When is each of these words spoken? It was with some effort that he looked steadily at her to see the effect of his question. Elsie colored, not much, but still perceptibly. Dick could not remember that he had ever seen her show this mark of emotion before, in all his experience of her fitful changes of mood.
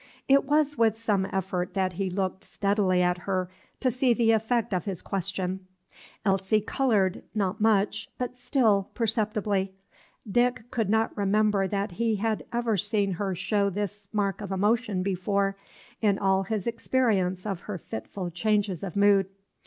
It 0.27 0.45
was 0.45 0.79
with 0.79 0.97
some 0.97 1.27
effort 1.31 1.75
that 1.75 1.93
he 1.93 2.09
looked 2.09 2.43
steadily 2.43 3.03
at 3.03 3.19
her 3.29 3.51
to 3.81 3.91
see 3.91 4.15
the 4.15 4.31
effect 4.31 4.73
of 4.73 4.85
his 4.85 4.99
question. 4.99 5.67
Elsie 6.25 6.59
colored, 6.59 7.21
not 7.35 7.61
much, 7.61 8.09
but 8.17 8.35
still 8.35 8.89
perceptibly. 8.95 9.75
Dick 10.27 10.63
could 10.71 10.89
not 10.89 11.15
remember 11.15 11.67
that 11.67 11.91
he 12.01 12.15
had 12.15 12.45
ever 12.51 12.77
seen 12.77 13.11
her 13.11 13.35
show 13.35 13.69
this 13.69 14.07
mark 14.11 14.41
of 14.41 14.51
emotion 14.51 15.03
before, 15.03 15.55
in 16.01 16.17
all 16.17 16.45
his 16.45 16.65
experience 16.65 17.45
of 17.45 17.59
her 17.69 17.77
fitful 17.77 18.31
changes 18.31 18.81
of 18.81 18.95
mood. 18.95 19.27